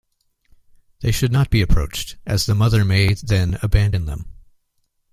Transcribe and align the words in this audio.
They 1.01 1.11
should 1.11 1.31
not 1.31 1.51
be 1.51 1.61
approached, 1.61 2.17
as 2.25 2.47
the 2.47 2.55
mother 2.55 2.83
may 2.83 3.13
then 3.13 3.59
abandon 3.61 4.05
them. 4.05 4.25